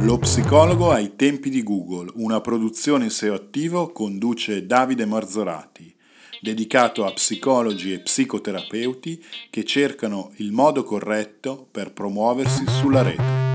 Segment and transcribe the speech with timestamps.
[0.00, 5.92] Lo psicologo ai tempi di Google, una produzione SEO attivo conduce Davide Marzorati,
[6.40, 13.45] dedicato a psicologi e psicoterapeuti che cercano il modo corretto per promuoversi sulla rete.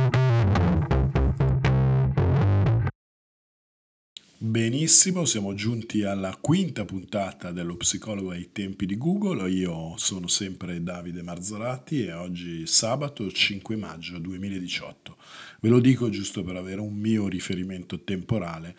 [4.44, 9.48] Benissimo, siamo giunti alla quinta puntata dello psicologo ai tempi di Google.
[9.52, 15.16] Io sono sempre Davide Marzorati e oggi sabato 5 maggio 2018.
[15.60, 18.76] Ve lo dico giusto per avere un mio riferimento temporale,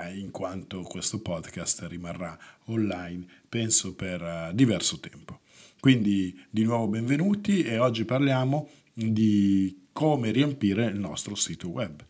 [0.00, 5.40] eh, in quanto questo podcast rimarrà online, penso, per uh, diverso tempo.
[5.80, 12.04] Quindi di nuovo benvenuti e oggi parliamo di come riempire il nostro sito web.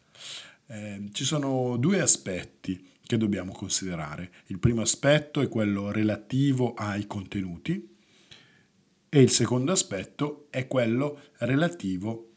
[0.67, 4.31] Eh, ci sono due aspetti che dobbiamo considerare.
[4.47, 7.95] Il primo aspetto è quello relativo ai contenuti
[9.09, 12.33] e il secondo aspetto è quello relativo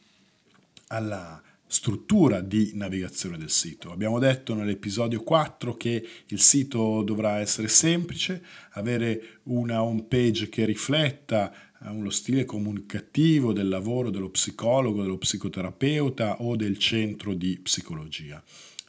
[0.87, 3.91] alla struttura di navigazione del sito.
[3.91, 10.65] Abbiamo detto nell'episodio 4 che il sito dovrà essere semplice, avere una home page che
[10.65, 17.59] rifletta eh, lo stile comunicativo del lavoro dello psicologo, dello psicoterapeuta o del centro di
[17.59, 18.43] psicologia.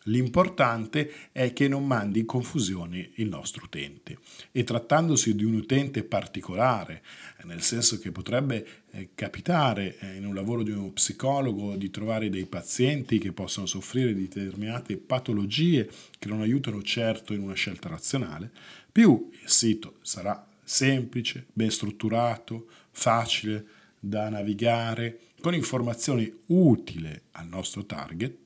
[0.05, 4.19] L'importante è che non mandi in confusione il nostro utente.
[4.51, 7.03] E trattandosi di un utente particolare,
[7.39, 11.91] eh, nel senso che potrebbe eh, capitare eh, in un lavoro di uno psicologo di
[11.91, 17.55] trovare dei pazienti che possono soffrire di determinate patologie che non aiutano certo in una
[17.55, 18.51] scelta razionale,
[18.91, 23.67] più il sito sarà semplice, ben strutturato, facile
[23.98, 28.37] da navigare, con informazioni utili al nostro target,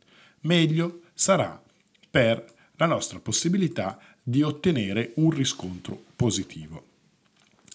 [0.41, 1.62] meglio sarà
[2.10, 2.44] per
[2.76, 6.86] la nostra possibilità di ottenere un riscontro positivo.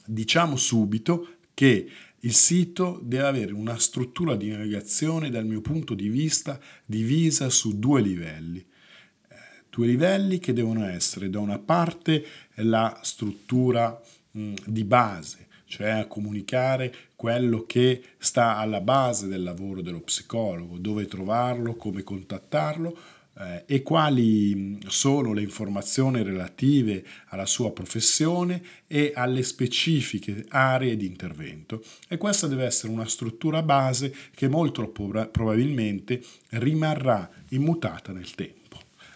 [0.06, 1.90] Diciamo subito che
[2.22, 7.80] il sito deve avere una struttura di navigazione dal mio punto di vista divisa su
[7.80, 8.60] due livelli.
[8.60, 9.36] Eh,
[9.70, 16.08] due livelli che devono essere da una parte la struttura mh, di base, cioè a
[16.08, 22.98] comunicare quello che sta alla base del lavoro dello psicologo, dove trovarlo, come contattarlo,
[23.40, 31.06] eh, e quali sono le informazioni relative alla sua professione e alle specifiche aree di
[31.06, 31.82] intervento.
[32.08, 38.58] E questa deve essere una struttura base che molto probabilmente rimarrà immutata nel tempo.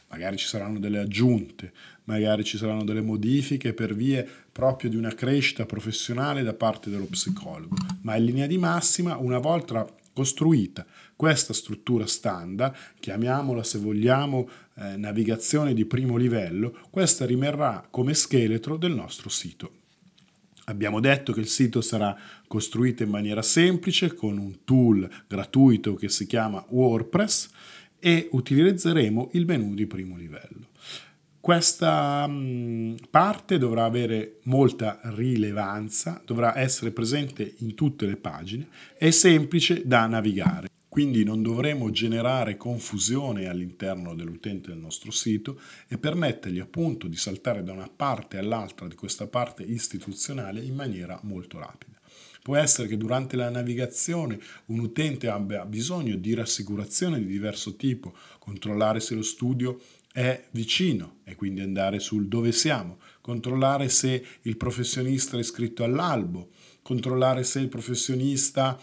[0.07, 1.71] Magari ci saranno delle aggiunte,
[2.05, 7.07] magari ci saranno delle modifiche per vie proprio di una crescita professionale da parte dello
[7.07, 10.85] psicologo, ma in linea di massima, una volta costruita
[11.15, 18.77] questa struttura standard, chiamiamola se vogliamo eh, navigazione di primo livello, questa rimarrà come scheletro
[18.77, 19.81] del nostro sito.
[20.65, 26.07] Abbiamo detto che il sito sarà costruito in maniera semplice con un tool gratuito che
[26.07, 27.49] si chiama WordPress
[27.99, 30.62] e utilizzeremo il menu di primo livello.
[31.43, 39.09] Questa mm, parte dovrà avere molta rilevanza, dovrà essere presente in tutte le pagine, è
[39.09, 40.69] semplice da navigare.
[40.87, 45.59] Quindi non dovremo generare confusione all'interno dell'utente del nostro sito
[45.89, 51.19] e permettergli appunto di saltare da una parte all'altra di questa parte istituzionale in maniera
[51.23, 51.99] molto rapida.
[52.41, 58.13] Può essere che durante la navigazione un utente abbia bisogno di rassicurazione di diverso tipo,
[58.39, 59.79] controllare se lo studio
[60.13, 66.51] è vicino e quindi andare sul dove siamo, controllare se il professionista è iscritto all'albo,
[66.83, 68.79] controllare se il professionista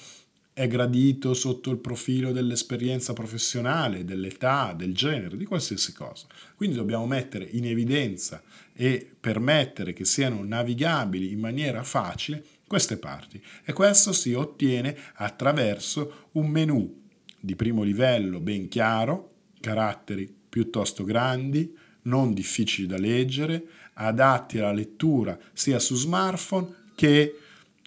[0.52, 6.26] è gradito sotto il profilo dell'esperienza professionale, dell'età, del genere, di qualsiasi cosa.
[6.56, 8.42] Quindi dobbiamo mettere in evidenza
[8.74, 16.28] e permettere che siano navigabili in maniera facile queste parti e questo si ottiene attraverso
[16.32, 17.02] un menu
[17.38, 25.38] di primo livello ben chiaro, caratteri piuttosto grandi, non difficili da leggere, adatti alla lettura
[25.55, 27.38] sia su smartphone che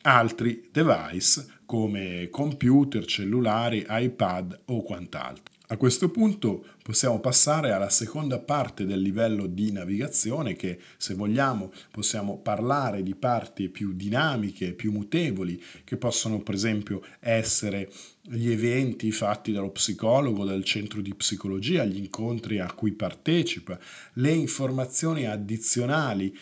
[0.02, 5.53] altri device come computer, cellulari, iPad o quant'altro.
[5.74, 11.74] A questo punto possiamo passare alla seconda parte del livello di navigazione che se vogliamo
[11.90, 17.92] possiamo parlare di parti più dinamiche, più mutevoli, che possono per esempio essere
[18.22, 23.80] gli eventi fatti dallo psicologo, dal centro di psicologia, gli incontri a cui partecipa,
[24.14, 26.38] le informazioni addizionali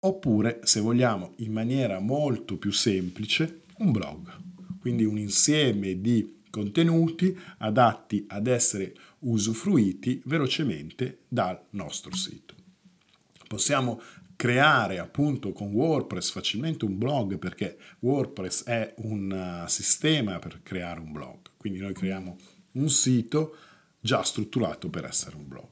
[0.00, 4.28] oppure se vogliamo in maniera molto più semplice un blog,
[4.80, 12.54] quindi un insieme di contenuti adatti ad essere usufruiti velocemente dal nostro sito.
[13.48, 14.00] Possiamo
[14.36, 21.00] creare appunto con WordPress facilmente un blog perché WordPress è un uh, sistema per creare
[21.00, 21.38] un blog.
[21.56, 22.36] Quindi noi creiamo
[22.72, 23.56] un sito
[23.98, 25.70] già strutturato per essere un blog.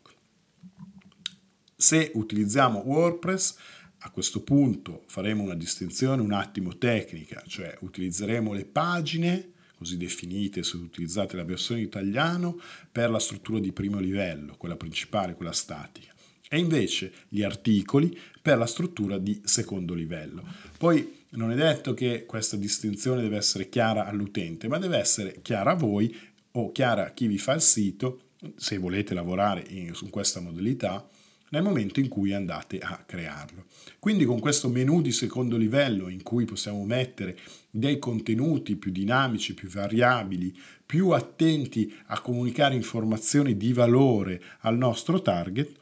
[1.77, 3.57] Se utilizziamo WordPress,
[3.99, 10.63] a questo punto faremo una distinzione un attimo tecnica, cioè utilizzeremo le pagine così definite
[10.63, 12.61] se utilizzate la versione italiano
[12.93, 16.13] per la struttura di primo livello, quella principale, quella statica,
[16.47, 20.45] e invece gli articoli per la struttura di secondo livello.
[20.77, 25.71] Poi non è detto che questa distinzione deve essere chiara all'utente, ma deve essere chiara
[25.71, 26.15] a voi
[26.53, 31.09] o chiara a chi vi fa il sito, se volete lavorare in, su questa modalità,
[31.51, 33.65] nel momento in cui andate a crearlo.
[33.99, 37.39] Quindi con questo menu di secondo livello in cui possiamo mettere
[37.71, 45.23] dei contenuti più dinamici, più variabili, più attenti a comunicare informazioni di valore al nostro
[45.23, 45.73] target,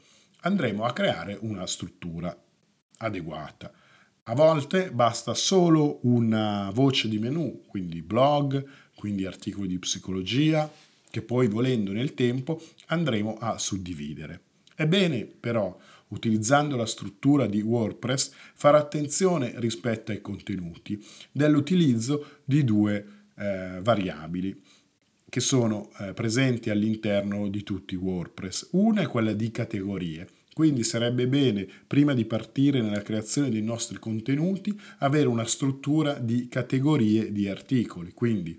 [0.41, 2.37] andremo a creare una struttura
[2.99, 3.73] adeguata.
[4.25, 8.63] A volte basta solo una voce di menu, quindi blog,
[8.95, 10.71] quindi articoli di psicologia,
[11.11, 14.43] che poi volendo nel tempo andremo a suddividere.
[14.75, 15.77] È bene però,
[16.09, 23.07] utilizzando la struttura di WordPress, fare attenzione rispetto ai contenuti dell'utilizzo di due
[23.37, 24.61] eh, variabili
[25.29, 28.69] che sono eh, presenti all'interno di tutti i WordPress.
[28.73, 33.99] Una è quella di categorie, quindi sarebbe bene, prima di partire nella creazione dei nostri
[33.99, 38.13] contenuti, avere una struttura di categorie di articoli.
[38.13, 38.59] Quindi,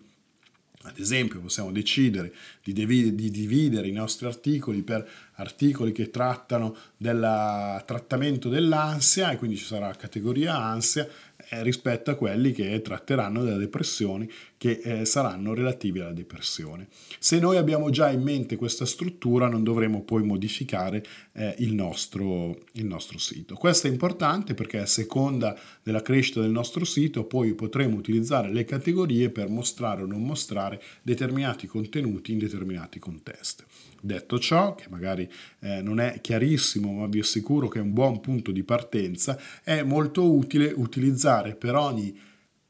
[0.83, 5.05] ad esempio, possiamo decidere di, dividere i nostri articoli per
[5.39, 11.07] articoli che trattano del trattamento dell'ansia e quindi ci sarà categoria ansia
[11.49, 16.87] eh, rispetto a quelli che tratteranno delle depressioni che eh, saranno relativi alla depressione.
[17.17, 21.03] Se noi abbiamo già in mente questa struttura non dovremo poi modificare
[21.33, 23.55] eh, il, nostro, il nostro sito.
[23.55, 28.65] Questo è importante perché a seconda della crescita del nostro sito poi potremo utilizzare le
[28.65, 33.63] categorie per mostrare o non mostrare determinati contenuti in determinati contesti.
[34.01, 35.28] Detto ciò, che magari
[35.59, 39.83] eh, non è chiarissimo, ma vi assicuro che è un buon punto di partenza, è
[39.83, 42.17] molto utile utilizzare per ogni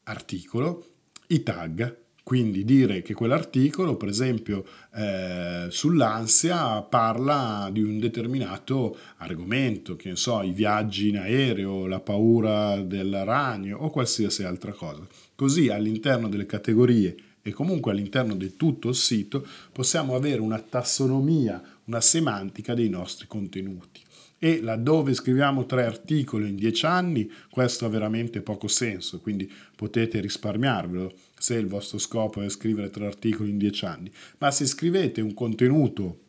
[0.04, 0.86] articolo
[1.28, 1.98] i tag.
[2.30, 4.64] Quindi dire che quell'articolo, per esempio
[4.94, 12.00] eh, sull'ansia, parla di un determinato argomento, che ne so, i viaggi in aereo, la
[12.00, 15.02] paura del ragno o qualsiasi altra cosa.
[15.34, 21.62] Così all'interno delle categorie e comunque all'interno di tutto il sito possiamo avere una tassonomia,
[21.86, 24.02] una semantica dei nostri contenuti.
[24.42, 30.22] E laddove scriviamo tre articoli in dieci anni, questo ha veramente poco senso, quindi potete
[30.22, 34.10] risparmiarvelo se il vostro scopo è scrivere tre articoli in dieci anni.
[34.38, 36.20] Ma se scrivete un contenuto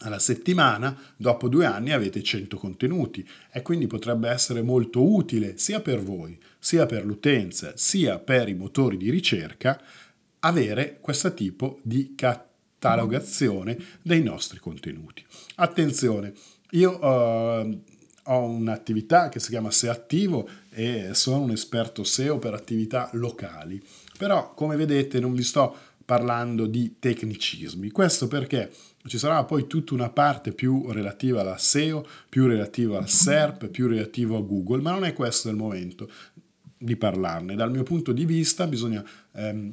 [0.00, 5.80] alla settimana, dopo due anni avete 100 contenuti e quindi potrebbe essere molto utile sia
[5.80, 9.80] per voi, sia per l'utenza, sia per i motori di ricerca
[10.40, 15.24] avere questo tipo di catalogazione dei nostri contenuti.
[15.56, 16.32] Attenzione,
[16.70, 17.82] io uh,
[18.24, 23.82] ho un'attività che si chiama SEO Attivo e sono un esperto SEO per attività locali,
[24.16, 25.74] però come vedete non vi sto
[26.04, 27.90] parlando di tecnicismi.
[27.90, 28.70] Questo perché
[29.04, 33.88] ci sarà poi tutta una parte più relativa alla SEO, più relativa al SERP, più
[33.88, 36.10] relativa a Google, ma non è questo il momento
[36.78, 37.54] di parlarne.
[37.54, 39.72] Dal mio punto di vista bisogna ehm,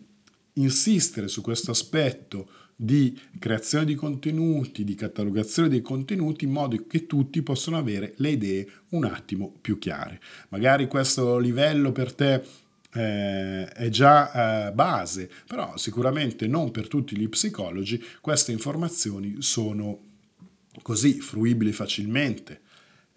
[0.56, 7.06] insistere su questo aspetto di creazione di contenuti, di catalogazione dei contenuti in modo che
[7.06, 10.20] tutti possano avere le idee un attimo più chiare.
[10.50, 12.44] Magari questo livello per te
[12.94, 20.00] eh, è già eh, base, però sicuramente non per tutti gli psicologi queste informazioni sono
[20.82, 22.62] così fruibili facilmente.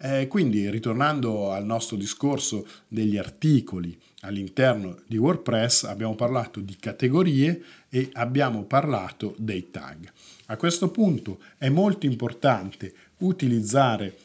[0.01, 7.61] Eh, quindi ritornando al nostro discorso degli articoli all'interno di WordPress abbiamo parlato di categorie
[7.89, 10.09] e abbiamo parlato dei tag.
[10.45, 14.15] A questo punto è molto importante utilizzare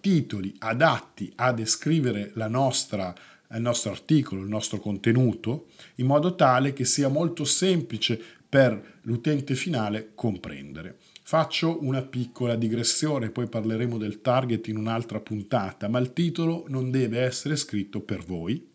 [0.00, 3.14] titoli adatti a descrivere nostra,
[3.52, 9.54] il nostro articolo, il nostro contenuto, in modo tale che sia molto semplice per l'utente
[9.54, 10.96] finale comprendere.
[11.28, 16.90] Faccio una piccola digressione, poi parleremo del target in un'altra puntata, ma il titolo non
[16.90, 18.66] deve essere scritto per voi,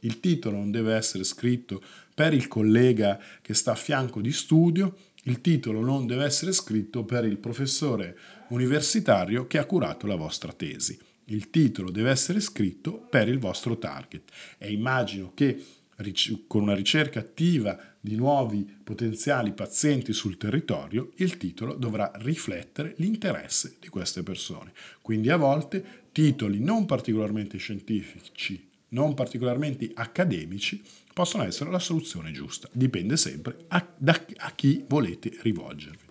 [0.00, 1.80] il titolo non deve essere scritto
[2.12, 7.04] per il collega che sta a fianco di studio, il titolo non deve essere scritto
[7.04, 10.98] per il professore universitario che ha curato la vostra tesi.
[11.26, 15.64] Il titolo deve essere scritto per il vostro target e immagino che
[16.48, 23.76] con una ricerca attiva di nuovi potenziali pazienti sul territorio, il titolo dovrà riflettere l'interesse
[23.78, 24.72] di queste persone.
[25.02, 32.68] Quindi a volte titoli non particolarmente scientifici, non particolarmente accademici, possono essere la soluzione giusta.
[32.72, 36.08] Dipende sempre a, da, a chi volete rivolgervi.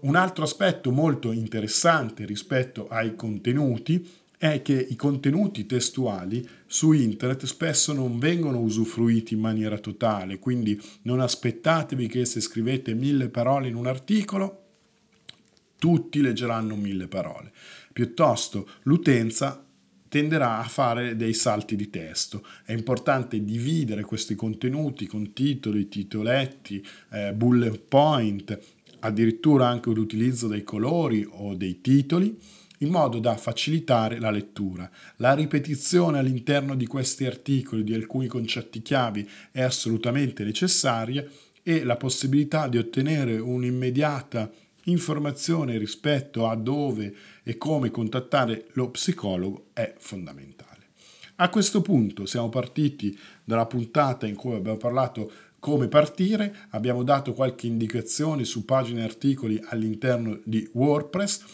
[0.00, 4.08] Un altro aspetto molto interessante rispetto ai contenuti
[4.38, 10.80] è che i contenuti testuali su internet spesso non vengono usufruiti in maniera totale, quindi
[11.02, 14.62] non aspettatevi che se scrivete mille parole in un articolo,
[15.76, 17.52] tutti leggeranno mille parole.
[17.92, 19.64] Piuttosto l'utenza
[20.08, 22.44] tenderà a fare dei salti di testo.
[22.64, 28.58] È importante dividere questi contenuti con titoli, titoletti, eh, bullet point,
[29.00, 32.36] addirittura anche l'utilizzo dei colori o dei titoli,
[32.78, 34.90] in modo da facilitare la lettura.
[35.16, 41.24] La ripetizione all'interno di questi articoli di alcuni concetti chiavi è assolutamente necessaria
[41.62, 44.50] e la possibilità di ottenere un'immediata
[44.84, 50.66] informazione rispetto a dove e come contattare lo psicologo è fondamentale.
[51.36, 55.30] A questo punto siamo partiti dalla puntata in cui abbiamo parlato
[55.60, 61.44] come partire, abbiamo dato qualche indicazione su pagine e articoli all'interno di WordPress,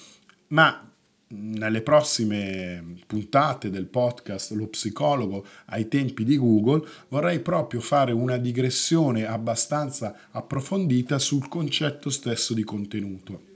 [0.48, 0.93] ma
[1.36, 8.36] nelle prossime puntate del podcast Lo psicologo ai tempi di Google vorrei proprio fare una
[8.36, 13.52] digressione abbastanza approfondita sul concetto stesso di contenuto.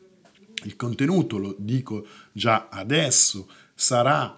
[0.64, 4.36] Il contenuto, lo dico già adesso, sarà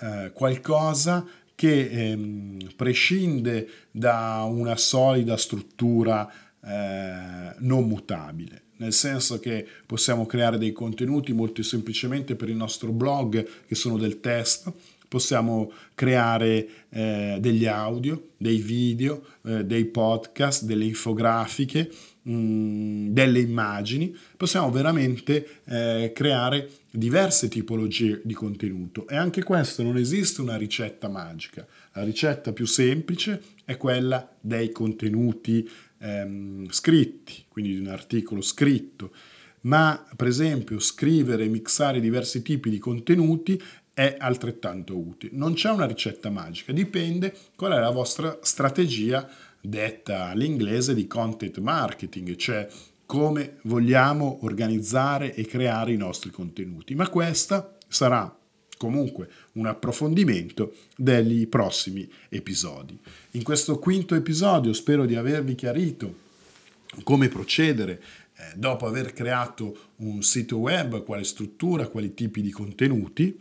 [0.00, 6.30] eh, qualcosa che ehm, prescinde da una solida struttura
[6.64, 12.90] eh, non mutabile nel senso che possiamo creare dei contenuti molto semplicemente per il nostro
[12.90, 14.74] blog che sono del testo,
[15.06, 21.90] possiamo creare eh, degli audio, dei video, eh, dei podcast, delle infografiche,
[22.22, 29.06] mh, mm, delle immagini, possiamo veramente eh, creare diverse tipologie di contenuto.
[29.06, 31.66] E anche questo non esiste una ricetta magica.
[31.92, 35.68] La ricetta più semplice è quella dei contenuti
[36.02, 39.12] ehm, scritti, quindi di un articolo scritto,
[39.62, 43.60] ma per esempio scrivere e mixare diversi tipi di contenuti
[43.94, 45.36] è altrettanto utile.
[45.36, 49.28] Non c'è una ricetta magica, dipende qual è la vostra strategia
[49.60, 52.66] detta all'inglese di content marketing, cioè
[53.06, 56.94] come vogliamo organizzare e creare i nostri contenuti.
[56.94, 58.34] Ma questa sarà
[58.82, 62.98] comunque un approfondimento degli prossimi episodi.
[63.32, 66.30] In questo quinto episodio spero di avervi chiarito
[67.04, 68.02] come procedere
[68.34, 73.38] eh, dopo aver creato un sito web, quale struttura, quali tipi di contenuti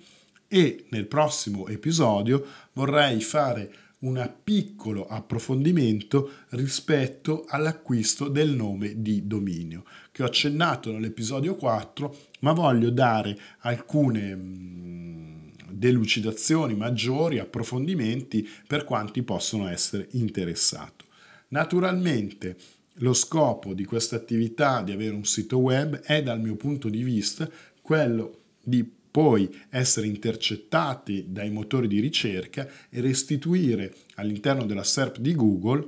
[0.48, 9.84] e nel prossimo episodio vorrei fare un piccolo approfondimento rispetto all'acquisto del nome di dominio
[10.12, 19.24] che ho accennato nell'episodio 4 ma voglio dare alcune mm, delucidazioni maggiori, approfondimenti per quanti
[19.24, 21.06] possono essere interessati.
[21.50, 22.58] Naturalmente
[22.96, 27.04] lo scopo di questa attività di avere un sito web è dal mio punto di
[27.04, 27.50] vista
[27.82, 35.36] quello di poi essere intercettati dai motori di ricerca e restituire all'interno della SERP di
[35.36, 35.86] Google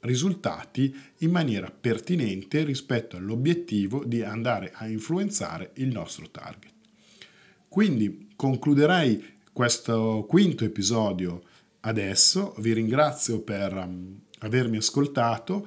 [0.00, 6.72] risultati in maniera pertinente rispetto all'obiettivo di andare a influenzare il nostro target.
[7.68, 11.42] Quindi concluderei questo quinto episodio
[11.80, 15.66] adesso, vi ringrazio per um, avermi ascoltato